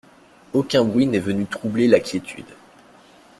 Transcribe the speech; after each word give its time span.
Aucun 0.53 0.83
bruit 0.83 1.05
n’est 1.05 1.19
venu 1.19 1.45
troubler 1.45 1.87
la 1.87 1.99
quiétude. 1.99 2.49